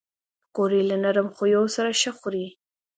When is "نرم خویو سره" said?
1.03-1.89